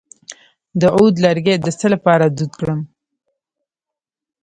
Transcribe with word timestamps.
د 0.79 0.83
عود 0.95 1.15
لرګی 1.25 1.55
د 1.59 1.67
څه 1.79 1.87
لپاره 1.93 2.25
دود 2.37 2.51
کړم؟ 2.59 2.81